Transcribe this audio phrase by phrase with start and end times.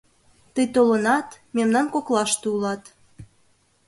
[0.53, 2.83] Тый толынат, мемнан коклаште улат...